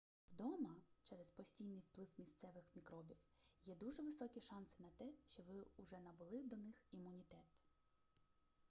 вдома 0.31 0.75
через 1.03 1.31
постійний 1.31 1.79
вплив 1.79 2.07
місцевих 2.17 2.63
мікробів 2.75 3.17
є 3.65 3.75
дуже 3.75 4.01
високі 4.03 4.41
шанси 4.41 4.75
на 4.79 4.89
те 4.97 5.13
що 5.25 5.43
ви 5.43 5.65
уже 5.77 5.99
набули 5.99 6.43
до 6.43 6.55
них 6.55 6.75
імунітет 6.91 7.45